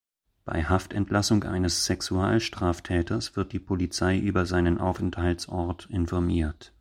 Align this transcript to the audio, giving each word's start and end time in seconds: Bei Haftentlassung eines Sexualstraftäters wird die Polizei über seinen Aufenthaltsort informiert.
Bei 0.45 0.63
Haftentlassung 0.63 1.43
eines 1.43 1.85
Sexualstraftäters 1.85 3.35
wird 3.35 3.53
die 3.53 3.59
Polizei 3.59 4.17
über 4.17 4.47
seinen 4.47 4.79
Aufenthaltsort 4.79 5.85
informiert. 5.91 6.69